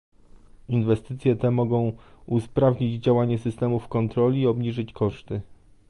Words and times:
Inwestycje 0.69 1.35
te 1.35 1.51
mogą 1.51 1.93
usprawnić 2.27 3.03
działanie 3.03 3.39
systemów 3.39 3.87
kontroli 3.87 4.41
i 4.41 4.47
obniżyć 4.47 4.93
koszty 4.93 5.41